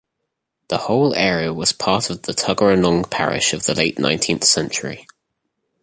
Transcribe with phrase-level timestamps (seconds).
[0.69, 5.05] The whole area was part of the Tuggeranong parish in the late nineteenth century.